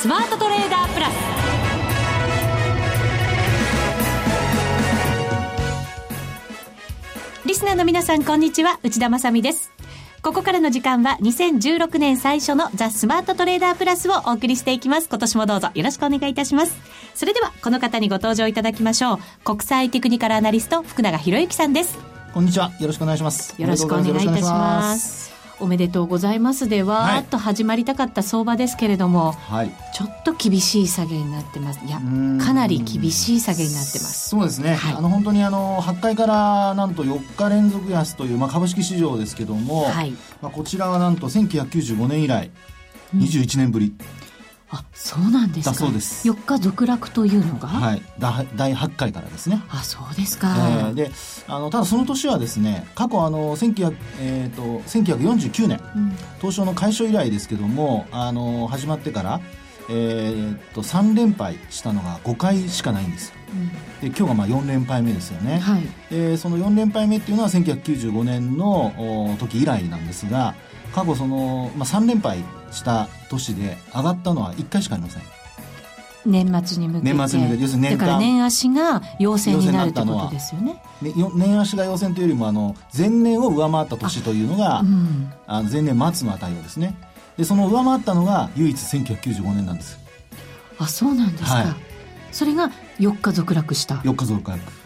[0.00, 1.14] スマートトレーダープラス
[7.46, 9.70] リスナーの皆さんこんにちは内田まさです
[10.22, 15.08] ここからの時間は2016年最初のザ・スマートトレーダープラスをお送りしていきます。
[15.10, 16.78] 今年もどうぞよろしくお願いいたします。
[17.14, 19.18] それではこの方にご登場いただきましょう。
[19.44, 21.98] 国際テクニカルアナリスト福永博之さんです。
[22.32, 22.70] こんにちは。
[22.80, 23.54] よろしくお願いします。
[23.60, 25.39] よろしくお願いいたします。
[25.60, 26.68] おめでとうございます。
[26.68, 31.80] でわーっと始まりたかった相場ですけれども、はい、ちょっと厳しい下げになってます。
[31.84, 34.30] いやかなり厳しい下げになってます。
[34.30, 42.50] そうですね、はい、あの本当にあの8回からなんと4日連続安という、まあ、株式市場ですけども、はい、まあ、こちらはなんと1995年以来
[43.16, 44.29] 21年ぶり、うん
[44.72, 45.74] あそうなんですか。
[45.74, 46.28] そうです。
[46.28, 47.68] 4日続落というのが？
[47.68, 48.02] はい。
[48.54, 49.62] 第8回からですね。
[49.68, 51.10] あそうですか、えー、で
[51.48, 59.40] あのただその年はですね過去あの1900、えーと、1949年、うん、東証の開所以来ですけどもあの始まってから
[59.92, 63.32] えー、と3連敗したのが5回しかないんです。
[63.52, 65.82] うん、で今日がまあ4連敗目ですよね、はい、
[66.14, 70.54] でその4連敗目っていうのは1995年の時以来なんですが
[70.94, 75.22] 過去その、まあ、3連敗した年で上がったのは1回しかありません。
[76.26, 77.14] 年末に向けて。
[77.14, 80.82] 年末に向けて要するに年だから年足が陽線になるってことですよね。
[81.00, 86.94] ね年足が陽線というよりもあの前年を上回った年というのがあ、うん、あの前年末の値をですね。
[87.36, 89.98] でその上回ったのが唯一1995年なんです。
[90.78, 91.66] あそうなんですか、はい、
[92.32, 93.96] それが4日続落した。
[93.96, 94.79] 4日続落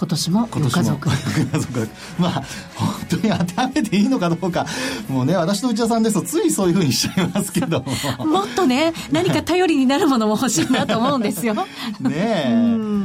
[0.00, 1.08] 今年もご家族
[2.18, 2.42] まあ
[2.74, 4.64] 本当に当てはめていいのかどうか。
[5.10, 7.84] もうね私と内田さんですとついそういうふうにしちゃいますけど
[8.24, 8.44] も。
[8.48, 11.52] っとね何か頼りになるものも欲しいなと思うんですよ。
[12.00, 12.48] ねえ。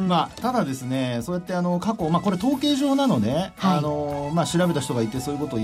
[0.07, 5.59] まあただですねそうやってあの過去まあこれ統計上なので、はい、あのまあ調べた人がいてそういうことを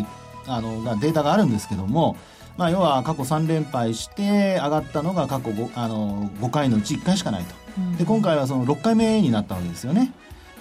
[0.47, 2.17] あのデータがあるんですけども
[2.57, 7.55] まあ、要は過去3連敗して上がったのが過去 5, あの5回のうち1回しかないと、
[7.97, 10.11] で今回はその6回目になったわけですよね。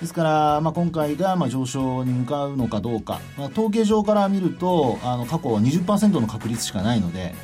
[0.00, 7.34] ですから、まあ、今回がまあ上昇に向かうのかどうか、まあ、統計上から見るとあの過去は20%の確率しかないので、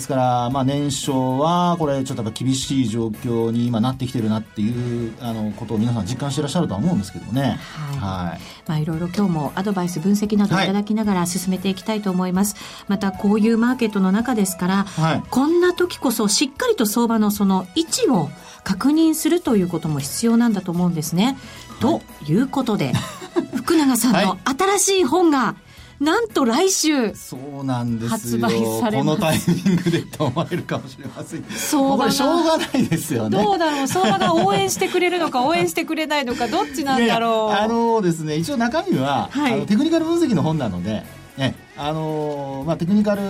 [0.00, 7.58] ですから、まあ、年少はこれちょっとやっぱ厳しい状況に今なってきてるなっていうあのことを皆さん実感していらっしゃるとは思うんですけどね。
[7.98, 8.30] はい。
[8.30, 12.54] はい、まあ、いろいろ今日もアドバイス分析などいただきながら進めていきたいと思います。
[12.54, 18.30] はい、またこういうマーケットの中ですから、はい、こんな時こそしっかりと相場のその位置を
[18.64, 21.36] 確認するということも必要なんだと思うんですね。
[21.80, 22.94] ということで、
[23.54, 25.56] 福永さんの新しい本が、
[26.00, 28.10] なんと来週そうなんですよ。
[28.10, 31.44] 発売されこのタイミングでと思われるかもしれません。
[31.44, 33.42] そうこれしょうがないですよね。
[33.42, 33.86] どうだろう。
[33.86, 37.54] 相場が応援してくれるのか応援してくれないのかどっちなんだろう。
[37.54, 41.04] あのですね一応中身は、はい、テクニカル分析の本なので
[41.36, 43.20] ねあのー、まあ、テクニカル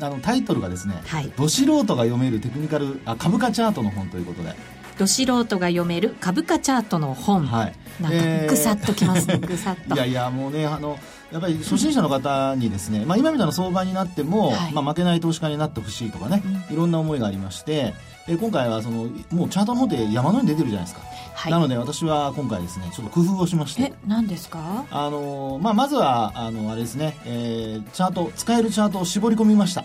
[0.00, 4.54] あのタイトルがですね、はい、ど素人が読めるテクニカルあ株価チャートの本ということで。
[4.98, 9.94] ど素人が読める株価チャートの本、はい、なんかぐさっときますね、 ぐさっと。
[9.94, 10.98] いやいやもうねあの
[11.32, 17.94] やっぱり初心者の方にですね、まあ、今みたいな相場になっても、はい、まあ、負けない投資家になってほしいとかね、いろんな思いがありまして
[18.28, 21.02] え今回はそのもうチャートの方で山のように出てるじゃないですか、
[21.34, 23.82] はい、なので私は今回ですねちょっと工夫をしまして。
[23.82, 24.84] え何ですか？
[24.90, 29.84] あの、まあ、まずはあのあれですね、えー、チャート使えるチャートを絞り込みました。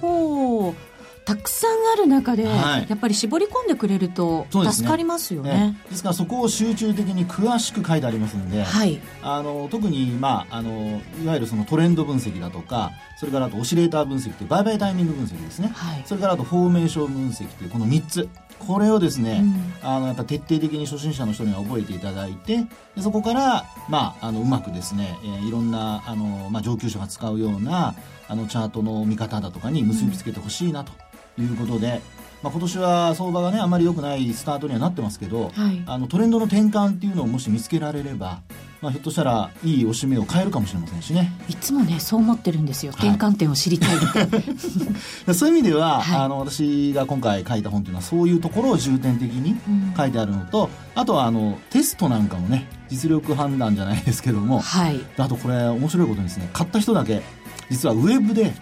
[0.00, 0.87] ほう
[1.28, 18.28] たくさんある中で、はい、やっぱり絞り込んでくれると助かりますよね、ね、ですからそこを集中的に詳しく書いてありますので、はい、あの特に、まあ、あのいわゆるそのトレンド分析だとかそれからあとオシレーター分析という売買タイミング分析ですね、はい、それからあとフォーメーション分析というこの3つ。
[18.58, 19.44] これをですね、
[19.82, 27.94] うん、あのやっぱ徹底的に初心者の人には覚えていただいてでそこから、まあ、あのうまくですね、えー、いろんなあの、まあ、上級者が使うような
[28.26, 30.90] あのチャートの見方だとかに結びつけてほしいなと。
[30.90, 31.08] うん
[31.42, 32.00] いうことで、
[32.42, 38.42] まあ、今年は相場がねあまり良くないスタートにはなってますけど、はい、あのトレンドの転換っていうのをもし見つけられれば、
[38.80, 41.32] まあ、ひょっとしたらいいおしめを変えるかもしれませんしね。
[41.48, 43.98] いつもねそう思ってるんですよ、転換点を知りたい
[45.34, 49.56] そういう意味では、はい、あの私が今回書いた本というのはそういうところを重点的に
[49.96, 56.48] 書いてあるのと、うん、あとはあのテストなんかもね実力判断じゃないですけども、はい、あとこれ面白いことにですね。
[56.52, 57.22] 買った人だけ
[57.70, 58.54] 実はウェブで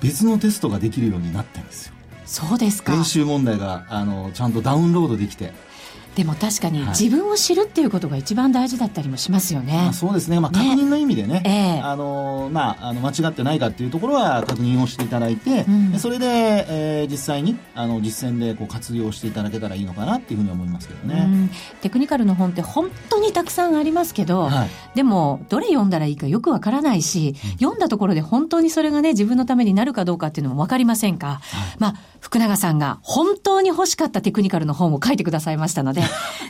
[0.00, 1.94] 別のテストができるようになってるんですよ、
[2.30, 2.92] そうですか。
[2.92, 5.52] 練習問題があのちゃんとダウンロードできて。
[6.16, 9.72] でも確かに自分を知るっていうことが一番大事だったりもしますよね。
[9.74, 11.82] まあ、そうですね、まあ、確認の意味でね、ねえ。
[11.82, 16.26] ー、あのまあ、あの間違ってないかっていうところは確認をしていただいて、うん、それで、
[16.68, 21.50] えー、実際にあの実践でこう活用していただけたらいいのかなっていうふうに思いますけどね。
[21.80, 31.26] テクニカルの本って本当にたくさんありますけど、はい、でもどれ読んだらいいかよくわからないし、うん、読んだところで本当にそれがね自分のためになるかどうかっていうのもわかりませんか？
[31.26, 31.40] はい、
[31.78, 35.99] まあ福永さんが本当に欲しかったテクニカルの本を書いてくださいましたので、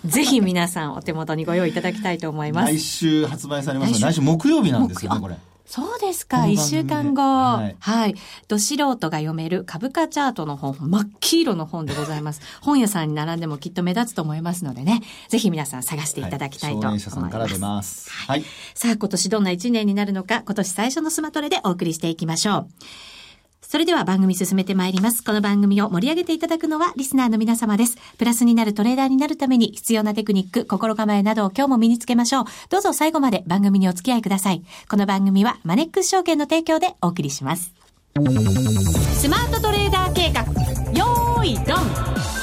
[0.05, 2.73] ぜひ皆さんお手元にご用意いただきたいと思います。
[2.73, 5.37] 来週発売されます来週木曜日なんですよね、これ。
[5.70, 6.49] そうですか。
[6.49, 7.23] 一週間後。
[7.23, 7.76] はい。
[7.79, 8.17] はい。
[8.49, 12.41] ど素人が読める株価チャートの本、真っ黄色の本でございます。
[12.61, 15.00] 本屋さんに並んでもきっと目立つと思いますのでね。
[15.29, 17.08] ぜひ皆さん探していただきたいと思います。
[17.08, 18.11] はい、さんから出ます。
[18.11, 18.44] はい。
[18.75, 22.69] さあ、今年どんな一年になるのか、今年最初のスマトレでお送りしていきましょう。
[23.70, 25.22] それでは番組進めてまいります。
[25.22, 27.99] この番組を盛り上げていただくのはリスナーの皆様です。
[28.19, 32.44] プラスになるトレーダーになるために必要なテクニック、心構えなどを今日も身につけましょう。
[32.69, 34.64] どうぞ最後まで番組にお付き合いください。
[34.88, 37.72] この番組はマネックス証券の提供でお送りします。
[38.17, 40.43] スマートトレーダー計画、
[40.99, 42.39] よーい、ドン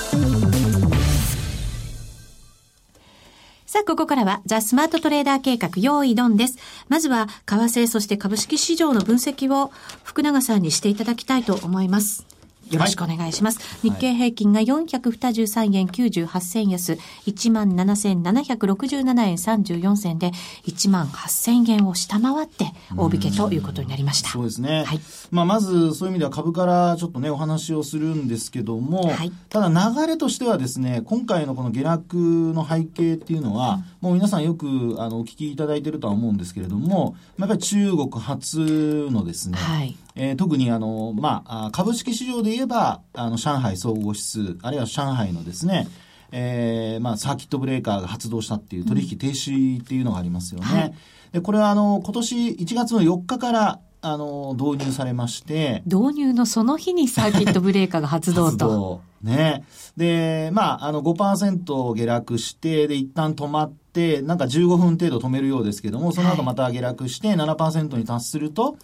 [3.67, 6.57] さあ、ここからは、ザ・スマートトレーダー計画、用意ドンです。
[6.87, 9.73] まずは、為替、そして株式市場の分析を、
[10.05, 12.36] 福永さんにしていただきたいと思います。
[12.71, 13.59] よろしくお願いします。
[13.59, 20.31] はい、日経平均が423円98銭安、17,767円34銭で、
[20.65, 24.29] 1万8000円を下回って、大引けということになりました。
[24.29, 24.83] そうですね。
[24.85, 24.99] はい。
[25.31, 45.87] まあ、まず、そういう意味では株からちょっとね、お話をするんですけども、はい、ただ流れとしてはですね、今回のこの下落の背景っていうのは、うん、もう皆さんよく、あの、お聞きいただいてるとは思うんですけれども、やっぱり中国初のですね、はいえー、特にあの、まあ、株式市場で言えば、あの、上海総合指数、あるいは上海のですね、
[46.31, 50.67] えー、まあ、サーキットブレーカーが発動したっていう取引停止っていうのがありますよね。
[50.69, 50.93] うんはい、
[51.33, 55.83] で、これはあの、今年1月の4日から、あの、導入されまして。
[55.85, 58.45] 導入のその日にサーキットブレーカーが発動と。
[58.51, 59.01] 発動。
[59.21, 59.63] ね。
[59.97, 68.77] で、まあ、あの5%下落して、で、一旦止まって、なんか15分程度止めるようですけども、その後また下落して7%に達すると、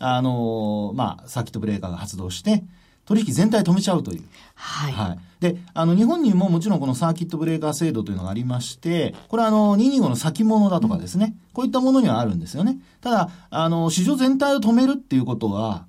[0.00, 2.64] あの、まあ、サーキットブレーカーが発動して、
[3.04, 4.22] 取引全体止めちゃうという。
[4.54, 4.92] はい。
[4.92, 5.18] はい。
[5.40, 12.78] で、あの、日本にももちろんこのサーキットブレーカー制度というのがありまして、これはあの、225の先物だとかですね、うん、こういったものにはあるんですよね。
[13.00, 15.86] ただ、あの、市場全体を止めるっていうことは、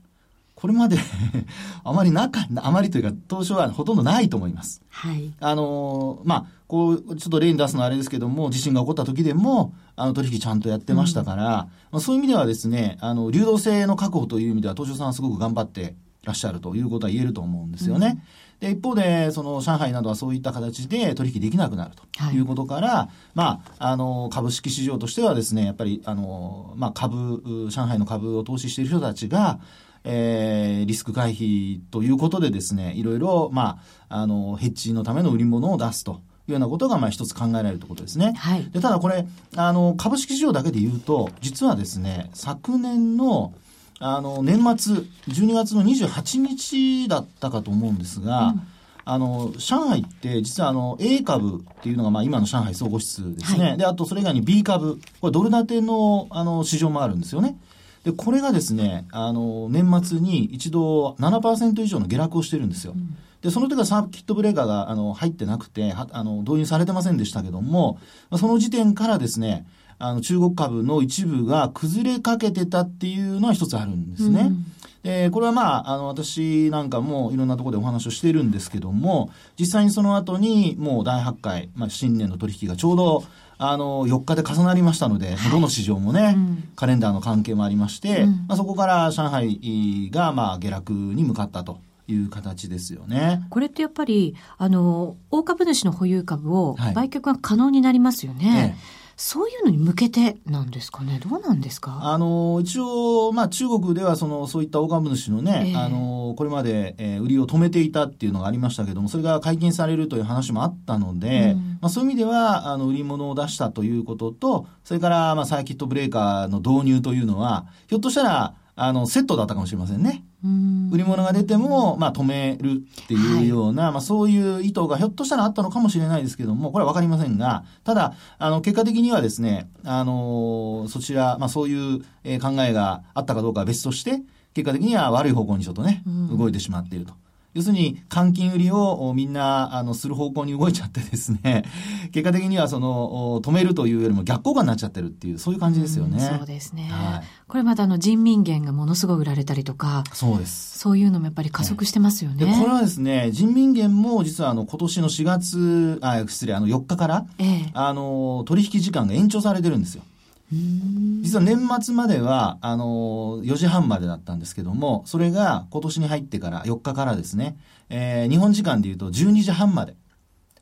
[0.62, 0.98] これまで
[1.84, 4.84] あまりなか、あまりというか、当初はほとんどないと思います。
[4.90, 5.34] はい。
[5.40, 18.24] あの、まあ、こう、ちょっと例に出すのはあれですけども、地震が起こった時でも、あの、取引ちゃんとやってましたから、うん、まあ、そういう意味ではですね、あの、流動性の確保という意味では、東証さんはすごく頑張ってらっしゃるということは言えると思うんですよね。
[18.62, 22.06] うん、で、一方で、その、上海などはそういった形で取引できなくなると
[22.36, 29.60] いうことから、はい、まあ、あの、株式市場としてはですね、やっぱり、あの、まあ、株、上海の株を投資している人たちが、
[30.04, 36.22] えー、リスク回避ということでですね、いろいろ、まあ、あの、ヘッジのための売り物を出すと。
[36.48, 38.34] いうようなことが、まあ、一つ考えられるということですね。
[38.36, 38.70] はい。
[38.72, 43.54] で、ただこれ、あの、株式市場だけで言うと、実はですね、昨年の、
[44.00, 44.96] あの、年末、
[45.28, 48.62] 12月の28日だったかと思うんですが、うん、
[49.06, 53.70] あの、上海って実はあの、A 株っていうのがまあ今の上海総合指数ですね。
[53.70, 57.58] はい、で、あとそれ以外に B 株、これドル建てのあの市場もあるんですよね。
[58.04, 62.94] で、これがですね、あの、年末に一度7%以上の下落をしてるんですよ。
[62.96, 68.00] うんで、その時はサーキットブレーカーが、あの、入ってなくて、あの、導入されてませんでしたけども、
[68.38, 69.66] その時点からですね、
[69.98, 74.42] あの、中国株の一部が崩れかけてたっていうのは一つあるんですね。
[74.42, 74.66] うん
[75.04, 83.24] で、これはまあ、あの、私なんかもいろんなところでお話をしているんですけども、実際にその後にもう大発会、まあ、新年の取引がちょうど、
[83.64, 91.80] あの、4日で重なりましたので、はい、どの市場もね、うん、カレンダーの関係もありまして、うん、まあ、そこから上海が、まあ、下落に向かったと。
[92.08, 93.42] いう形ですよね。
[93.50, 98.50] これってやっぱり、あの、大株主の保有株を売却が可能になりますよね。
[98.50, 98.78] はいね
[99.24, 102.00] そういうのに向けてなんですかね、どうなんですか？
[102.02, 120.26] あの一応、まあ、中国ではそのそういった大株主のね、えー、あのこれまで、えー、売りを止めていたっていうのがありましたけども、それが解禁されるという話もあったので、うん、まあ、そういう意味ではあの売り物を出したということと、それから、まあ、サーキットブレーカーの導入というのは、ひょっとしたら、あの、セットだったかもしれませんね。
[120.44, 134.22] 売り物が出ても、まあ、止めるっていうような、はい、まあ、そういう意図がひょっとしたらあったのかもしれないですけども、これはわかりませんが、ただ、あの、結果的にはですね、あの、そちら、まあ、そういう、え考えがあったかどうかは別として、
[134.54, 137.14] 結果的には悪い方向にちょっとね、動いてしまっていると。
[137.54, 141.66] 要するに換金売りをみんなあのする方向に動いちゃってですね、
[142.14, 146.18] 結果的にはその止めるというよりも逆効果になっちゃってるっていう、そういう感じですよね。
[146.18, 146.88] うそうですね。
[146.90, 150.80] はい、これまたあの人民元がものすごい売られたりとか、そうです。
[150.80, 152.46] そういうのもやっぱり加速してますよね。
[152.46, 160.04] はい、これはですね、人民元も実はあの今年の4月、あ、失礼、あの4日から、ええ、あの取引時間が延長されてるんですよ。
[160.52, 167.58] 実は年末までは、あの4時半までだったんですけども、それが今年に入ってから4日からですね、
[167.90, 169.96] えー、日本時間で言うと12時半まで。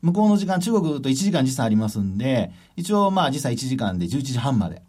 [0.01, 4.81] 向こうの時間、中国と1時間時差ありますんで、一応まあ時差1時間で11時半まで。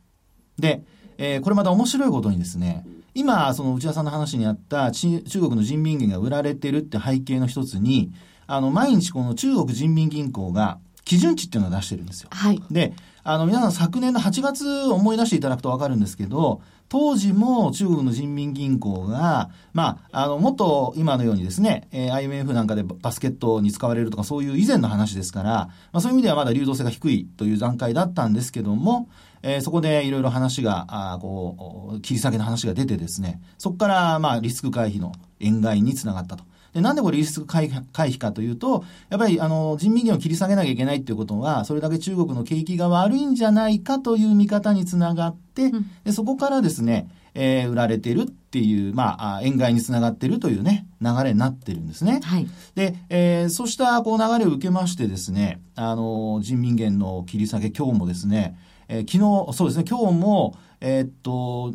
[0.58, 0.84] で、
[1.18, 8.12] えー、これまた面白いことにですね、今、その内田さんの話にあった中国の人民元が売られてるって背景の一つに、
[8.46, 12.28] あの、毎日この中国人民銀行が基準値っていうのを出してるんですよ。
[12.32, 12.62] はい。
[12.70, 29.08] で、あの、皆さん昨年の8月思い出していただくとわかるんですけど、当時も中国の人民銀行が、まあ、あの、もっと今のようにですね、えー、IMF なんかでバスケットに使われるとかそういう以前の話ですから、まあそういう意味ではまだ流動性が低いという段階だったんですけども、
[29.42, 36.44] えー、そこでいろいろ話が、あこう、切り下げの話が出てですね、そこからまあリスク回避の円買いにつながったと。
[36.72, 52.20] で、なんでこれリスク回避かというと、やっぱりあの人民元を切り下げなきゃいけないっていうことは、それだけ中国の景気が悪いんじゃないかという見方につながって、うん、でそこからですね、えー、売られてるっていう、まあ、円買いにつながってるというね、流れになってるんですね。
[52.22, 52.48] はい。
[52.74, 58.56] で、えー、そうしたこう流れを受けましてですね、あの、人民元の切り下げ、今日もですね、
[58.88, 61.74] えー、昨日、そうですね、今日も、えー、っと、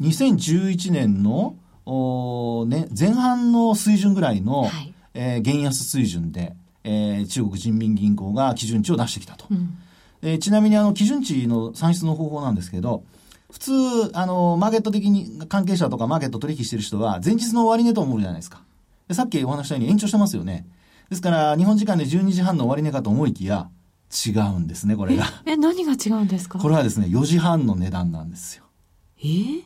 [0.00, 9.46] 2011年のお、ね、前半の水準ぐらいの、はい、えー、減安水準で、えー、中国人民銀行が基準値を出してきたと。
[9.50, 9.78] うん、
[10.22, 13.02] えー、ちなみにあの基準値の算出の方法なんですけど、
[13.50, 13.72] 普通、
[14.14, 18.62] あの、マーケット的に関係者とかマーケット取引してる人は、前日の終値と思うじゃないですか。
[19.08, 20.66] でさっきお話したように延長してますよね。
[21.10, 23.68] ですから、日本時間で12時半の終値かと思いきや、
[24.26, 25.24] 違うんですね、これが。
[25.44, 26.58] え、何が違うんですか？
[26.58, 28.64] これはですね、4時半の値段なんですよ。
[29.18, 29.62] えー、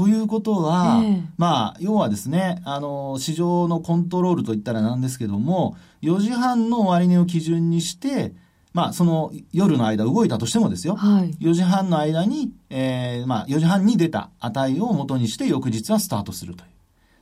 [0.00, 8.32] ということは、えー、まあ、要はですね、あの、市場のコントロールといったらなんですけども、4時半の終値を基準にして、
[8.72, 10.96] まあ、その夜の間動いたとしてもですよ。
[10.96, 16.70] はい、4時半の間に、えー、まあ、4時半に出た値を元にして翌日はスタートするという。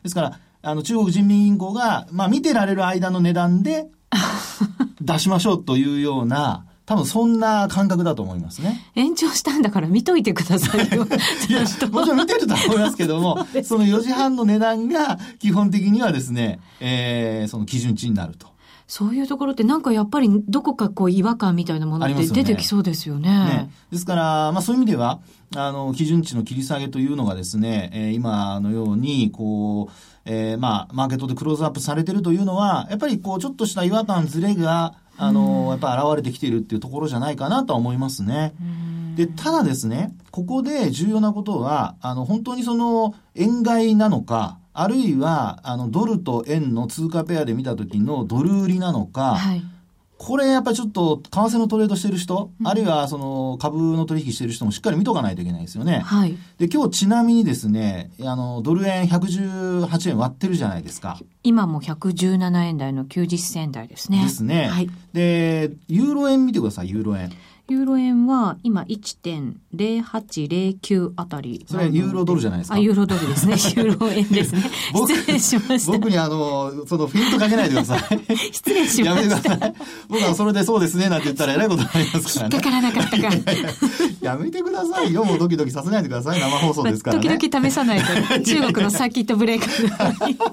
[0.04, 3.88] ですから、あの、中国人民銀行が、まあ、見てられる間の値段で
[5.02, 8.80] 出しましょうというような、多分そんな感覚だと思いますね。
[8.94, 11.04] 延長したんだから見といてくださいよ。
[11.50, 18.46] いや、もちろん見てると思いますけども、 その4時半の値段が基本的にはですね、えー、その基準値になると。
[18.86, 23.28] そういうところってなんかやっぱりどこかこう違和感みたいなものって出てきそうですよね。
[23.28, 25.20] ねねですから、まあそういう意味では、
[25.56, 29.92] あの、基準値の切り下げというのがですね、えー、今のように、こう、
[30.24, 38.54] えー、まあ、マーケットでクローズアップされてるというのは、やっぱりこう、ちょっとした違和感、ずれが、あの、やっぱり現れてきているっていうところじゃないかなとは思いますね。
[39.16, 49.62] で、ただですね、ここで重要なことは、あの、本当にその、円買いなのか、あるいは、あの、ドルと円の通貨ペアで見た時のドル売りなのか、はい、
[50.18, 56.00] これやっぱりちょっと、為替のトレードしてる人、うん、あるいはその株の取引してる人もしっかり見とかないといけないですよね。
[56.00, 56.36] はい。
[56.58, 61.20] で、今日ちなみにですね、あの、ドル円118円割ってるじゃないですか。
[61.44, 64.24] 今も117円台の90銭台ですね。
[64.24, 64.66] ですね。
[64.66, 64.90] はい。
[65.12, 67.30] で、ユーロ円見てください、ユーロ円。
[67.70, 71.66] ユーロ円は今1.0809あたり。
[71.68, 72.76] それはユーロドルじゃないですか？
[72.76, 73.52] あ、ユーロドルですね。
[73.76, 74.62] ユーロ円ですね。
[74.94, 75.92] 失礼しました。
[75.92, 78.00] 僕にあの、そのフィントかけないでください。
[78.52, 79.10] 失礼しました。
[79.10, 79.74] やめてください。
[80.08, 82.56] 僕はそれでそうですねなんて言ったらえらいことになりますからね。
[82.56, 83.28] 引っかからなかったか。
[84.22, 85.24] やめてくださいよ。
[85.24, 86.40] もうドキドキさせないでください。
[86.40, 87.38] 生放送ですからね。
[87.38, 88.06] 時々試さないと。
[88.42, 89.66] 中国のサーキットブレイク。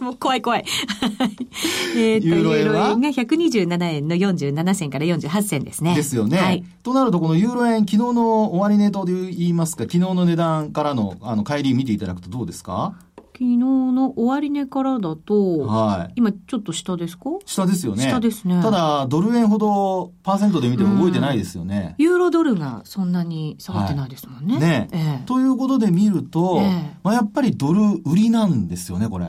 [0.03, 0.65] もう怖い怖い。
[1.95, 2.67] えっと、ユーロ円
[3.01, 5.95] が127円の47銭から48銭ですね。
[5.95, 6.37] ですよね。
[6.37, 6.63] はい。
[6.83, 12.95] となると、このユーロ円、昨日の終値とで言いますか、昨日の値段からのあの帰り見ていただくとどうですか？
[13.33, 17.31] 昨日の終値からだと、はい、今ちょっと下ですか？
[17.45, 18.03] 下ですよね。
[18.03, 18.61] 下ですね。
[18.61, 21.95] ただ、ドル円ほどパーセントで見ても動いてないですよね。
[21.97, 24.53] ユーロドルがそんなに下がってないですもんね。
[24.53, 29.27] はい、ね、ええ、ということで見ると、ええ、まあ、やっぱりドル売りなんですよね、これ。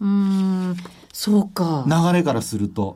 [0.00, 0.76] うん、
[1.12, 1.84] そうか。
[1.88, 2.94] 流れからすると。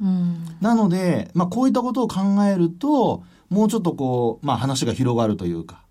[0.61, 5.85] なので、まあ、こういったことを考えると、もうちょっとこう、まあ話が広がるというか、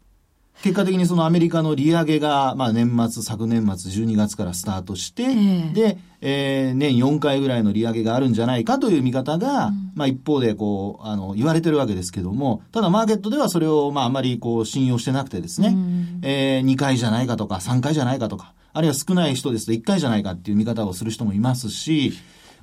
[0.64, 22.14] 結果的にそのアメリカの利上げが、まあ年末、昨年末12月からスタートして、えー、で、えー、年4回ぐらいの利上げがあるんじゃないかという見方が、うん、まあ一方でこう、あの、言われてるわけですけども、ただマーケットではそれをまああまりこう信用してなくてですね、うん、えー、2回じゃないかとか3回じゃないかとか、あるいは少ない人ですと1回じゃないかっていう見方をする人もいますし、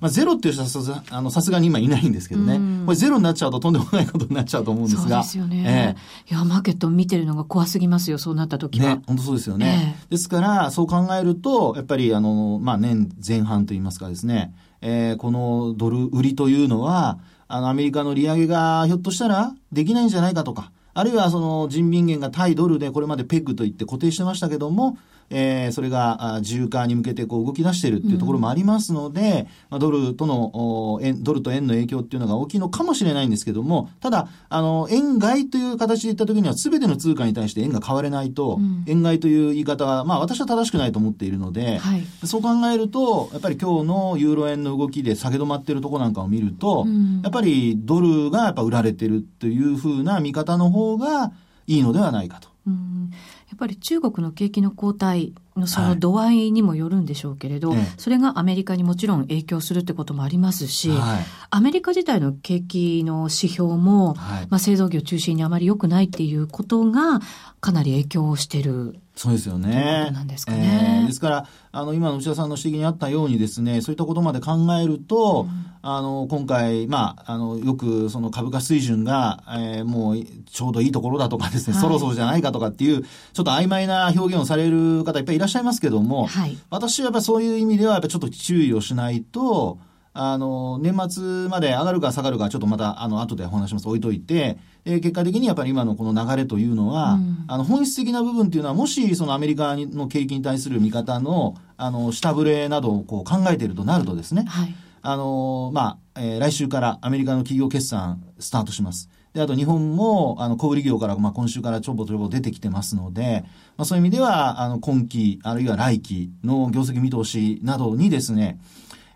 [0.01, 5.03] まあ、ゼロっていう人はさあのさすがに今いないんですけどね、これゼロになっちゃうととんでもないことになっちゃうと思うんですが。
[5.03, 5.97] そうですよね。
[6.29, 8.97] えー、いや、マーケット見てるのが怖すぎますよ、そうなった時は。
[8.97, 9.97] ね、本当そうですよね。
[10.03, 24.97] えー、ですから、そう考えると、やっぱり、あの、まあ、年前半といいますかですね、えー、このドル売りというのは、あの、アメリカの利上げがひょっとしたらできないんじゃないかとか、あるいはその人民元が対ドルでこれまでペグといって固定してましたけども、
[25.31, 51.33] えー、それが自由化に向けてこう動き出しているっていうところもありますので、まあ、ドルとの円、ドルと円の影響っていうのが大きいのかもしれないんですけども、ただ、あの、円買いという形で言ったときには、すべての通貨に対して円が買われないと、うん、円買いという言い方は、まあ私は正しくないと思っているので、はい、そう考えると、やっぱり今日のユーロ円の動きで下げ止まっているところなんかを見ると、うん、やっぱりドルがやっぱ売られてるというふうな見方の方が
[51.67, 52.54] いいのではないかと。
[52.67, 53.11] うん。
[53.49, 67.21] やっぱり中国の景気の後退のその度合いにもよるんでしょうけれど、はい、それがアメリカにもちろん影響するってこともありますし、はい、アメリカ自体の景気の指標も、はい、まあ、製造業中心にあまり良くないっていうことが
[67.61, 70.11] かなり影響してるそうですよね。
[70.13, 71.01] なんですかね。
[71.03, 89.79] えー、ですから、あの、今の内田さんの指摘にあったようにですね、そういったことまで考えると、うん、あの、今回、まあ、あの、よくその株価水準が、えー、もうちょうどいいところだとかですね、はい、そろそろじゃないかとかっていう、ちょっと曖昧な表現をされる方いっぱいいらっしゃいますけども、はい、私はやっぱりそういう意味では、やっぱりちょっと注意をしないと、
[90.17, 93.89] あの、年末まで上がるか下がるか、ちょっとまた、あの、後でお話します。
[93.89, 109.11] 置いといて、えー、結果的にやっぱり今のこの流れというのは、うん、あの、本質的な部分っていうのは、もし、そのアメリカの景気に対する見方の、あの、下振れなどをこう考えているとなるとですね、はい、あの、まあ、えー、来週からアメリカの企業決算スタートします。
[109.35, 113.45] で、あと日本も、あの、小売業から、まあ、今週からちょぼちょぼ出てきてますので、
[113.77, 118.61] まあ、そういう意味では、あの、今期、あるいは来期の業績見通しなどにですね、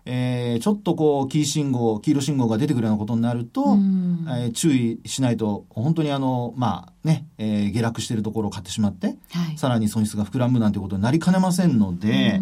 [0.05, 12.41] えー、ちょっとこう、キー信号、黄色信号が出てくるようなことになると、えー、注意しないと、本当にあの、まあね、えー、下落しているところを買ってしまって、はい、さらに損失が膨らむなんてことになりかねませんので、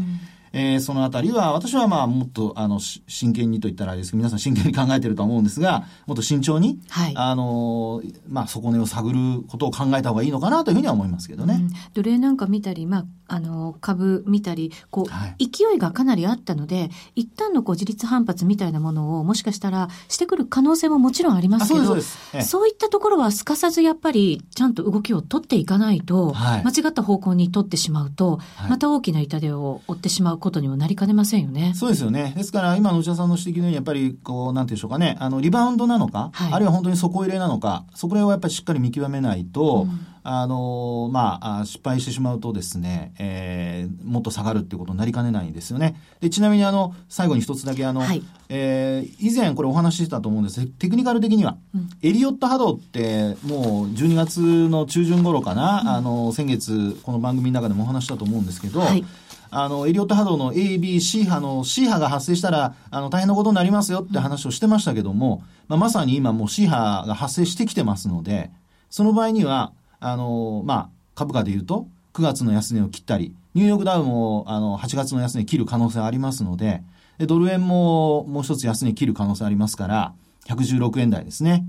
[0.58, 11.60] えー、そのあたりは、私はまあ、もっと、あの、真剣にと言ったらあれですけど、皆さん真剣に考えてると思うんですが、もっと慎重に、はい、あの、まあ、底根を探ることを考えた方がいいのかなというふうには思いますけどね。
[11.62, 28.39] うん、奴隷なんか見たり、まあ、あの、株見たり、こう、はい、勢いがかなりあったので、一旦のこう自立反発みたいなものをもしかしたらしてくる可能性ももちろんありますけど、そうそういったところはすかさずやっぱりちゃんと動きを取っていかないと、はい、間違った方向に取ってしまうと、
[28.70, 31.73] また大きな痛手を負ってしまうことにもなりかねませんよね。
[31.75, 32.33] そうですよね。
[32.36, 40.07] ですから今の内田さんの指摘のようにやっぱりこう、なんていうんでしょうかね、あの、リバウンドなのか、はい、あるいは本当に底入れなのか、そこら辺をやっぱりしっかり見極めないと、うん。
[40.29, 45.95] あのまあ、失敗してしまうとですね、えー、もっと下がるっていうことになりかねないんですよね。
[46.19, 50.65] で、ちなみにあの、最後に一つだけあの、はい、えー、以前これお話ししてたと思うんです。
[50.65, 59.05] テクニカル的には、うん、エリオット波動ってもう12月の中旬頃かな、うん、あの、先月この番組の中でもお話したと思うんですけど、はい
[59.49, 68.51] あの、エリオット波動の A、B、C 波の C 波が発生したら、あの、大変なことになりますよって話をしてましたけども、まあ、まさに今もう C 波が発生してきてますので、
[68.89, 76.83] その場合には、あの、まあ、株価で言うと、9月の安値を切ったり、ニューヨークダウも、あの、8月の安値切る可能性ありますので、
[77.17, 80.13] で、ドル円ももう一つ安値切る可能性ありますから、
[80.47, 81.65] 116円台ですね。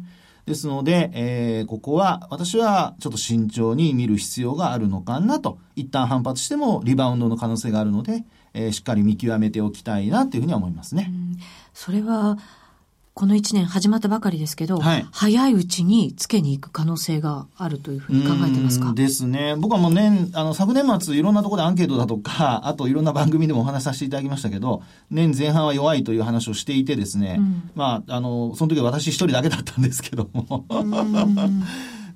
[0.48, 5.58] ですので、えー、ここは私はちょっと慎重に見る必要があるのかなと。
[5.76, 11.12] 一旦反発してもリバウンドの可能性があるので、えー、しっかり見極めておきたいなというふうには思いますね。
[11.72, 12.38] それは、
[13.18, 18.92] この1年始まったばかりですけど、はい、早いうちにつけに行く可能性があるというふうに考えてますか？
[18.92, 19.56] ですね。
[19.58, 30.64] 僕はもう年、あの、昨年末いろんなところでアンケートだとか、 あといろんな番組でもお話しさせていただきましたけど、年前半は弱いという話をしていてですね、うん、まあ、あの、その時は私一人だけだったんですけども。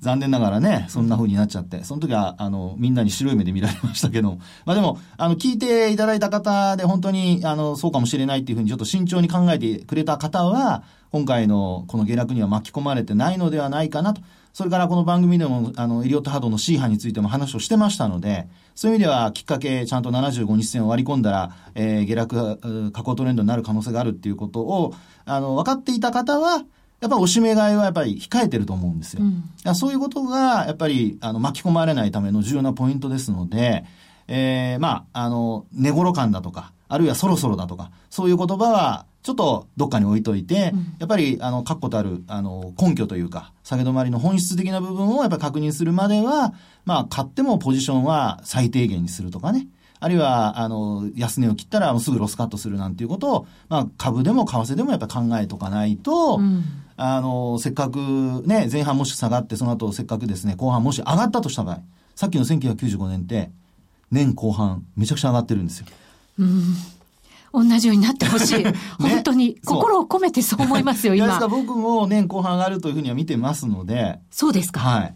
[0.03, 14.21] 残念ながらね、そんな風になっちゃって、その時は、あの、みんなに白い目で見られましたけど、まあでも、あの、聞いていただいた方で、本当に、あの、そうかもしれないっていうふうに、ちょっと慎重に考えてくれた方は、今回のこの下落には巻き込まれてないのではないかなと。
[14.53, 24.93] それからこの番組でも、あの、エリオット波動の C 波についても話をしてましたので、そういう意味ではきっかけ、ちゃんと75日線を割り込んだら、えー、下落、下降トレンドになる可能性があるっていうことを、
[25.25, 26.63] あの、分かっていた方は、
[27.03, 29.23] やっぱりおしめ買いはやっぱり控えてると思うんですよ。
[29.23, 33.83] うん、そういうことが、やっぱり、あの、巻き込まれないための重要なポイントですので、
[34.29, 46.53] えー、まあ、あの、寝頃感だとか、あるいはそろそろだとか、そういう言葉は、ちょっとどっかに置いといて、うん、やっぱり、あの、確固たる、あの、根拠というか、下げ止まりの本質的な部分をやっぱり確認するまでは、
[46.85, 49.67] まあ、買ってもポジションは最低限にするとかね。
[49.99, 57.97] あるいは、あの、安値を切ったらすぐロスカットするなんていうことを、まあ、株でも為替でもやっぱり考えとかないと、うん、あの、せっかく
[58.45, 61.79] ね、前半もし下がって、その後せっかくですね、後半もし上がったとした場合、
[62.15, 63.51] さっきの1995年って、
[64.11, 65.87] 年後半、めちゃくちゃ上がってるんですよ。
[66.39, 66.75] うん
[67.55, 68.63] 同じようになってほしい。
[68.65, 71.39] ね、本当に、心を込めてそう思いますよ、今。
[71.47, 74.19] 僕も年後半上がるというふうには見てますので。
[74.31, 74.79] そうですか。
[74.79, 75.13] はい。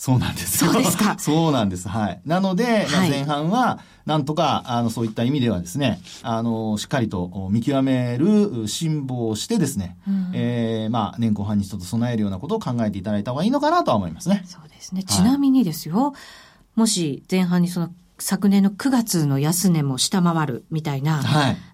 [0.00, 1.16] そうなんですそうですか。
[1.20, 1.86] そうなんです。
[1.86, 2.22] はい。
[2.24, 14.42] なので、まあ、前半は、なんとか、あの、そういった意味ではですね、あの、しっかりと見極める辛抱をしてですね、うん、えー、まあ、年後半にちょっと備えるようなことを考えていただいた方がいいのかなとは思いますね。
[14.46, 15.02] そうですね。
[15.02, 17.90] ちなみにですよ、はい、もし前半にその
[18.22, 21.22] 昨年の9月の安値も下回るみたいな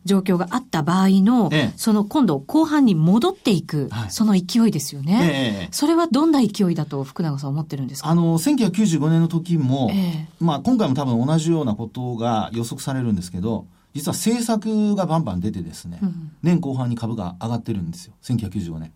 [0.04, 8.09] 状況があった場合の、はい、その今度後半に戻っていく、その勢いですよね、ええ、それはどんな勢いだと福永さん思ってるんですか？
[8.09, 18.92] あの、1995年の時も、え、まあ今回も多分同じようなことが予測されるんですけど、実は政策がバンバン出てですね、うん、年後半に株が上がってるんですよ、1995年。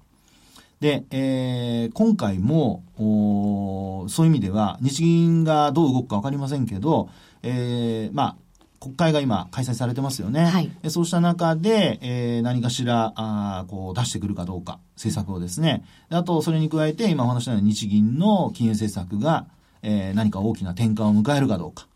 [0.81, 7.11] で、えー、今回もお、そういう意味では、日銀がどう動くか分かりませんけど、
[7.43, 8.37] えー、まあ、
[8.81, 10.47] 国会が今開催されてますよね。
[10.47, 15.85] はい、そうした中で、えー、何かしら、あこう出してくるかどうか、政策をですね。
[16.09, 19.47] あと、それに加えて、今お話したように日銀の金融政策が、
[19.83, 21.87] えー、何か大きな転換を迎えるかどうか。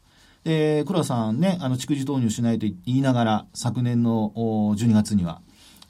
[0.44, 5.40] で、黒田さんね、あの、蓄次投入しないと言いながら、昨年の12月には、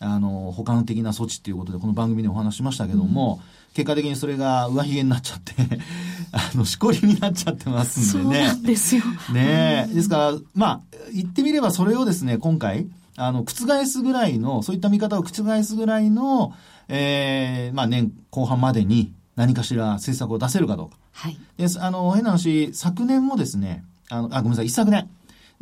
[0.05, 5.53] あの、保管的な措置っていうことで、この番組でお話しましたけども、うん結果的にそれが 上髭になっちゃって
[6.33, 8.45] あの、しこりになっちゃってますんでね。
[8.45, 9.03] そうなんですよ。
[9.33, 10.81] ねですから、まあ、
[11.13, 12.87] 言ってみればそれをですね、今回、
[13.17, 16.55] あの、覆すぐらいの、そういった見方を覆すぐらいの、
[16.89, 20.97] ええー、まあ年後半までに何かしら政策を出せるかどうか。
[21.13, 21.39] はい。
[21.57, 25.09] で、あの、変な話、昨年もですね、あの、あ、ごめんなさい、一昨年。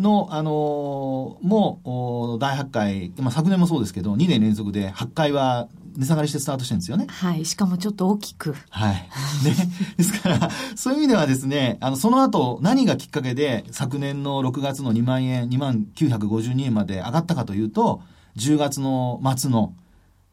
[0.02, 7.06] の、あのー、もう、第8回、まあ、昨年もそうですけど、2年連続で8回は値下がりしてスタートしてるんですよね。
[7.08, 7.44] はい。
[7.44, 8.54] しかもちょっと大きく。
[8.70, 8.94] はい。
[9.44, 9.56] ね。
[9.96, 18.02] ですから、そういう意味ではですね、あの、その後、何がきっかけで、昨年の6月の2万円、2万952円まで上がったかというと、
[18.36, 19.74] 10月の末の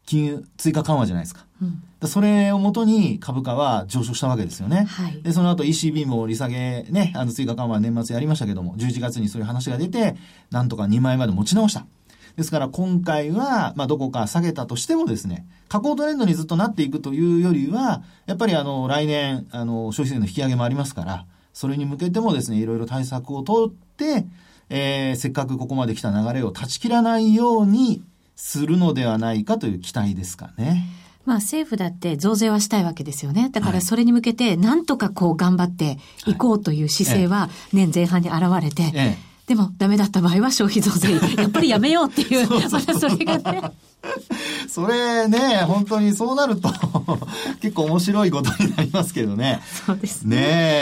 [0.06, 1.46] 金融追加緩和じゃないですか。
[1.62, 1.64] う
[2.06, 4.86] ん、それをもとに株価は上昇したわけですよね。
[4.88, 10.16] はい、で、その後 ECB も利下げね、あの追加緩和年末やりましたけども、11月にそういう話が出て、
[10.50, 11.86] なんとか2万円まで持ち直した。
[12.36, 24.26] ですから今回は、まあ、どこか下げたとしてもですね、下降トレンドにずっとなっていくというよりは、やっぱりあの、来年、あの、消費税の引き上げもありますから、それに向けてもですね、いろいろ対策を取って、
[24.70, 28.02] えー、せっかくここまで来た流れを断ち切らないように
[28.40, 30.86] するのではないかという期待ですかね。
[31.26, 33.50] まあ政府だって増税はしたいわけですよね。
[33.50, 41.10] だからそれに向けてなんとかこう頑張っていこうという姿勢は年前半に現れて、ええでもダメだった場合は消費増税、
[41.42, 43.62] やっぱりやめようっていう、またそれがね。
[44.70, 46.72] それね、本当にそうなると
[47.60, 49.60] 結構面白いことになりますけどね。
[49.86, 50.36] そうですね。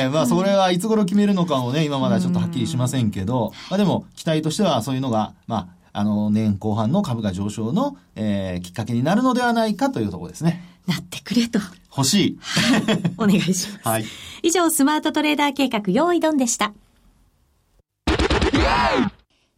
[0.04, 10.62] ねまあそれはいつ頃決めるのかもね、今まだちょっとはっきりしませんけど、まあでも期待としてはそういうのが、まあ、あの、年後半の株価上昇の、えー、きっかけになるのではないかというところですね。
[10.86, 11.58] なってくれと。
[11.96, 12.38] 欲しい。
[13.18, 13.78] お願いします。
[13.82, 14.04] はい。
[14.42, 16.72] 以上、スマートトレーダー計画、用意ドンでした。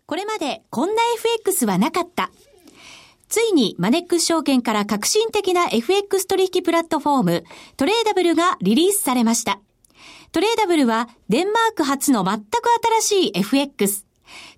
[0.07, 2.31] これまでこんな FX はなかった。
[3.29, 7.45] ついにマネックス証券から革新的な FX 取引プラットフォーム
[7.77, 9.61] トレーダブルがリリースされました。
[10.33, 12.45] トレーダブルはデンマーク初の全く
[13.01, 14.10] 新しい FX。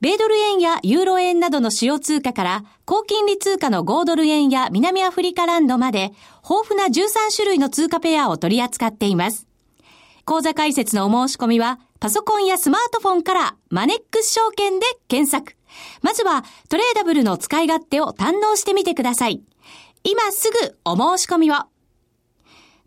[0.00, 6.12] 米ドル円やユーロ円などの主要通貨から高金利通貨の5ドル円や南アフリカランドまで
[6.48, 9.46] 豊富な13種類の通貨ペアを取り扱っています。
[10.26, 15.56] 講座解説のお申し込みはパソコンやスマートフォンからマネックス証券で検索。
[16.02, 19.42] まずはトレーダブルの使い勝手を堪能してみてください。
[20.04, 21.54] 今すぐお申し込みを。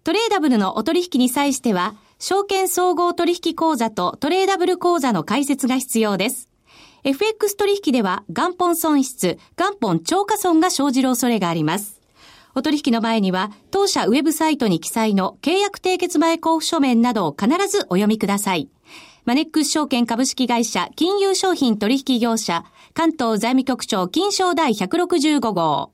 [0.04, 6.49] トレーダブルのお取引に際しては、証券総合取引口座とトレーダブル口座の開設が必要です。
[7.04, 12.00] FX 取引では元本損失、元本超過損が生じる恐れがあります。
[12.56, 18.70] お取引の前には、当社ウェブサイトに記載の契約締結前交付書面などを必ずお読みください。
[19.26, 25.92] マネックス証券株式会社金融商品取引業者関東財務局長金賞第165号。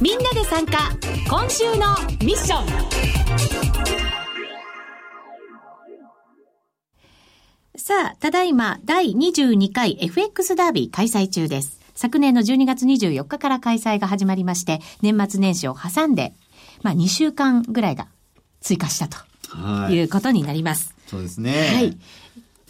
[0.00, 0.90] みんなで参加
[1.28, 4.01] 今週のミッション
[7.74, 11.80] さあ、ただいま第22回 FX ダービー開催中です。
[11.94, 16.34] 昨年の12月24日から開催が始まりまして、年末年始を挟んで、
[16.82, 18.08] まあ2週間ぐらいが
[18.60, 20.94] 追加したということになります。
[21.06, 21.70] そうですね。
[21.74, 21.96] はい。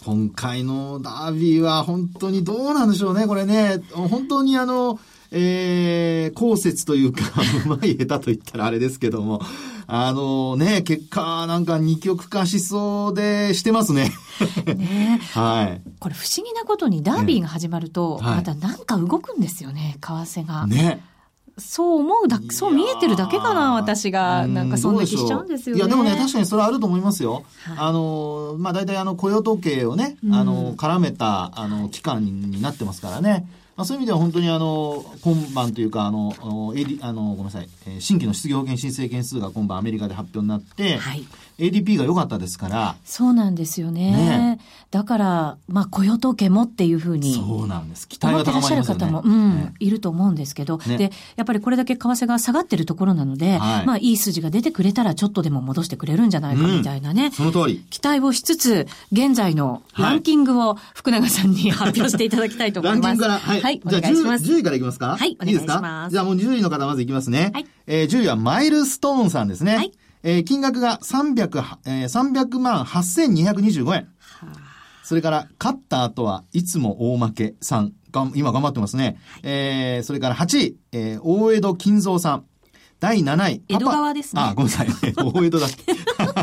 [0.04, 3.82] 今回のダービーは本当にどうなんでしょうね、これね。
[3.92, 5.00] 本当にあの、
[5.32, 7.22] えー、後節というか、
[7.66, 9.40] うまい下手と言ったらあれですけども、
[9.86, 14.12] あのね、結果なんか二極化しそうでしてますね。
[14.76, 15.80] ね はい。
[15.98, 20.66] これ不思議なことにダービーが始まると、またなんか動くんですよね、為替が。
[20.66, 21.02] ね。
[21.58, 24.46] そう思うだ、そう見えてるだけかな、私が。
[24.46, 25.80] なんかそんな気しちゃうんですよね。
[25.80, 27.44] いや、でもね、確かにそれはあると思いますよ。
[27.64, 33.46] はい、あの、まあ、大体あの、雇用統計をね、あの、絡めた、あの、期間になってますからね。
[33.76, 41.24] まあ、そういう意味では本当にあの、今晩というか、あの、あの、ごめんなさい、えー、新規の失業保険申請件数が今晩アメリカで発表になって、はい、
[41.62, 42.96] ADP が良かったですから。
[43.04, 44.10] そうなんですよね。
[44.10, 47.34] ねだから、まあ、雇用統計もっていうふうに。
[47.34, 48.08] そうなんです。
[48.08, 49.00] 期待が高まりますよね。
[49.00, 57.26] 方も、うん、ね、いると思うんですけど、ね、で、やっぱりこれだけ為替が下がってるところなので、はい、まあ、いい数字が出てくれたらちょっとでも戻してくれるんじゃないかみたいなね。
[57.26, 57.84] うん、その通り。
[57.90, 63.02] 期待をしつつ、現在のランキングを福永さんに 発表していただきたいと思います。
[63.06, 63.60] ランキングから、はい。
[63.62, 63.80] はい。
[63.86, 65.16] じゃあ 10, 10位からいきますか？
[65.16, 66.12] はい、お願いします。
[66.12, 67.50] じゃあもう10位の方まずいきますね。
[67.54, 67.66] はい。
[67.86, 69.76] えー、10位はマイルストーンさんですね。
[69.76, 69.92] はい。
[70.22, 74.08] えー、金額が300、えー、300万8225円。
[75.02, 77.92] それから、勝った後はいつも大負けさん。
[78.12, 79.04] が今頑張ってますね。
[79.04, 82.44] はい、えー、それから8位、えー、大江戸金蔵さん。
[83.00, 83.62] 第7位。
[83.68, 84.42] 江戸川ですね。
[84.42, 84.88] あ、ごめんなさい。
[85.16, 85.92] 大江戸だっけ。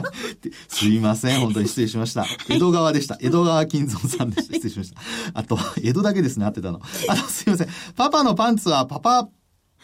[0.67, 1.39] すいません。
[1.39, 2.25] 本当に失礼しました。
[2.49, 3.17] 江戸川でした。
[3.21, 4.55] 江戸川金蔵さんでした。
[4.55, 4.99] 失礼しました。
[5.35, 6.81] あと、江戸だけですね、合ってたの。
[7.07, 7.67] あと、すいません。
[7.95, 9.29] パパのパンツはパパ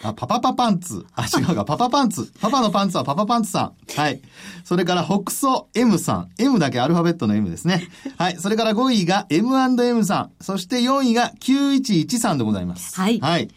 [0.04, 1.06] あ、パパパパンツ。
[1.16, 2.32] あ、違うか、パパパンツ。
[2.40, 4.00] パパのパンツはパパパンツさん。
[4.00, 4.22] はい。
[4.64, 6.30] それから、北総 M さん。
[6.38, 7.88] M だけアルファベットの M ですね。
[8.18, 8.38] はい。
[8.38, 10.32] それから5位が M&M さん。
[10.42, 12.96] そして4位が911さんでございます。
[13.00, 13.20] はい。
[13.20, 13.50] はい。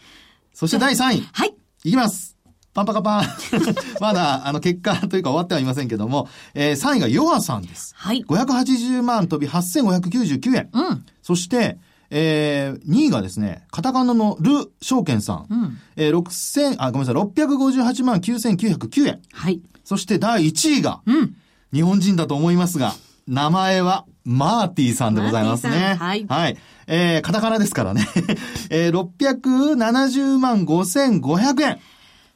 [0.53, 1.27] そして第3位。
[1.31, 1.53] はい。
[1.83, 2.37] いきます。
[2.73, 3.23] パンパカパン。
[3.99, 7.93] まだ、あの、結果というか終わってはいませんけども、えー、3位がヨアさんです。
[7.97, 8.23] はい。
[8.27, 10.69] 580万飛び8599円。
[10.71, 11.05] うん。
[11.21, 11.77] そして、
[12.11, 15.47] えー、2位がですね、カタカナのル証券さん。
[15.49, 19.21] うん、えー、6000、あ、ごめんなさい、658万9909円。
[19.31, 19.61] はい。
[19.83, 21.35] そして第1位が、うん、
[21.73, 22.93] 日本人だと思いますが、
[23.27, 25.95] 名前はマーティーさんでございますね。
[25.99, 26.25] はい。
[26.27, 26.57] はい。
[26.87, 28.07] えー、カタカナですからね。
[28.69, 31.79] えー、670万5500円。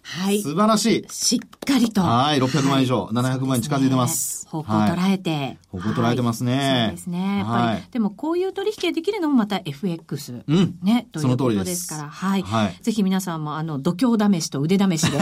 [0.04, 0.42] はい。
[0.42, 1.06] 素晴らしい。
[1.10, 2.02] しっかりと。
[2.02, 4.48] はい、600万以上、はい、700万に近づいてます。
[4.48, 5.58] 方向捉えて。
[5.72, 6.86] 方向捉えてますね。
[6.90, 7.38] そうですね。
[7.40, 10.44] やっぱり、でもこういう取引ができるのもまた FX。
[10.48, 10.78] うん。
[10.84, 12.10] ね、ということですから。
[12.10, 12.44] はい。
[12.44, 12.78] はい。
[12.82, 15.18] ぜひ皆さんも、あの、度胸試しと腕試しで。
[15.18, 15.22] い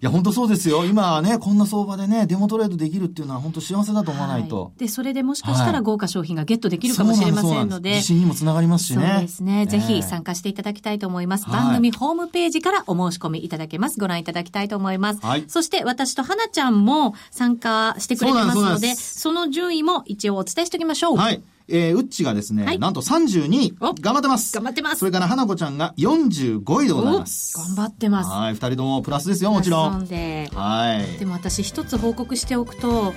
[0.00, 0.84] や、本当そうですよ。
[0.84, 4.72] 今はね、こんな相場でね、デモトレードできるっていうのは本当幸せだと思わないと。
[4.76, 7.94] で、それでもしかしたら豪華商品がゲットできるかもしれませんので。
[7.94, 9.10] 自信にもつながりますしね。
[9.12, 9.66] そうですね。
[9.66, 11.48] ぜひ参加していただきたいと思います。
[11.48, 13.98] 番組ホームページからお申し込みいただけます。
[13.98, 14.86] ご覧いただきたいと思います。
[14.86, 15.26] 思います。
[15.26, 15.44] はい。
[15.48, 21.16] そして私と花ちゃんも参加してくれてますので、その順位も一応お伝えしておきましょう。
[21.16, 21.42] はい。
[21.68, 23.74] えー、うっちがですね、はい、なんと32位。
[24.00, 24.54] 頑張ってます。
[24.54, 24.98] 頑張ってます。
[24.98, 27.56] それから花子ちゃんが45位でございます。
[27.56, 28.30] 頑張ってます。
[28.30, 30.06] はい、二人ともプラスですよ、もちろん。
[30.06, 30.48] で。
[30.54, 31.18] はい。
[31.18, 33.14] でも私一つ報告しておくと、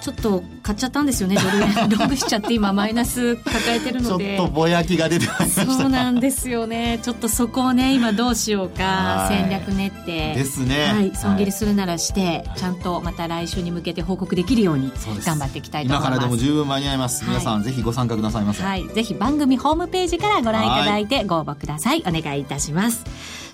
[0.00, 1.36] ちょっと買っちゃったんですよね。
[1.36, 1.88] ドル円。
[1.88, 4.36] ロングしちゃって今マイナス抱えてるので。
[4.36, 6.98] ちょっとぼやきが出てまいそうなんですよね。
[7.02, 9.26] ちょっとそこをね今どうしようか。
[9.28, 10.34] 戦略練って。
[10.34, 10.84] ですね。
[10.86, 11.14] はい。
[11.14, 14.92] 損切りするならして、はい、ちゃんとまた来週に向けて報告できるように
[15.24, 16.08] 頑張っていきたいと思います。
[16.08, 18.62] 今からでも十分間に合います、はい、皆さんぜひご参加くださいませ。
[18.62, 18.86] はい。
[18.88, 22.02] ぜひ番組ホームページからご覧いただいてご応募ください。
[22.06, 23.04] お願いいたします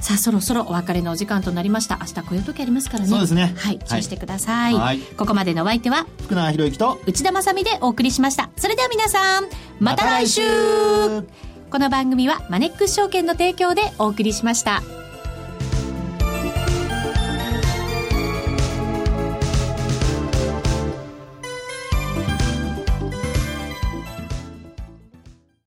[0.05, 1.97] さあそろそろお別れのお時間となりました。
[1.99, 3.09] 明日雇用時ありますからね。
[3.09, 3.55] そうですね。
[3.57, 8.51] はい注意してください、はい、ここまでのお相手は福永博之と内田まさみでお送りしました。
[8.59, 9.49] それでは皆さん
[9.81, 10.43] また来週。
[11.71, 14.83] この番組はマネックス証券の提供でお送りしました。